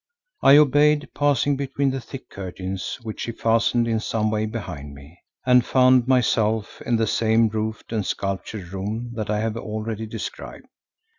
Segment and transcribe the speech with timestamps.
[0.41, 5.19] I obeyed, passing between the thick curtains which she fastened in some way behind me,
[5.45, 10.65] and found myself in the same roofed and sculptured room that I have already described.